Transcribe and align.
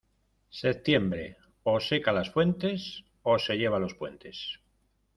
Septiembre 0.59 1.37
o 1.61 1.79
seca 1.79 2.11
las 2.19 2.31
fuentes 2.31 3.03
o 3.21 3.37
se 3.37 3.55
lleva 3.59 3.77
los 3.77 3.93
puentes. 3.93 4.57